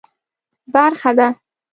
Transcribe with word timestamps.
برخه 0.73 1.11
ده. 1.17 1.27